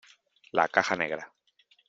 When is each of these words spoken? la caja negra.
la 0.51 0.67
caja 0.67 0.95
negra. 0.95 1.31